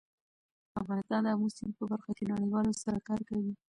افغانستان 0.81 1.21
د 1.25 1.27
آمو 1.33 1.47
سیند 1.55 1.73
په 1.77 1.83
برخه 1.91 2.11
کې 2.17 2.23
نړیوالو 2.31 2.79
سره 2.83 2.97
کار 3.07 3.19
کوي. 3.29 3.53